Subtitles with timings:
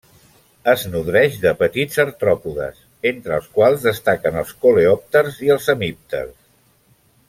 [0.71, 6.39] Es nodreix de petits artròpodes, entre els quals destaquen els coleòpters i els hemípters.